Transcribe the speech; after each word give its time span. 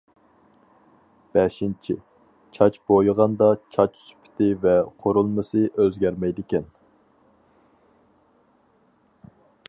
بەشىنچى، 1.37 1.95
چاچ 2.57 2.79
بويىغاندا 2.91 3.49
چاچ 3.75 3.99
سۈپىتى 4.05 4.47
ۋە 4.63 4.73
قۇرۇلمىسى 5.03 5.61
ئۆزگەرمەيدىكەن. 5.83 6.65